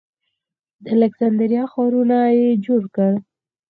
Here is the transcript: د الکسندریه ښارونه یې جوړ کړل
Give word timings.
د 0.83 0.85
الکسندریه 0.95 1.63
ښارونه 1.71 2.17
یې 2.37 2.47
جوړ 2.65 2.81
کړل 2.95 3.15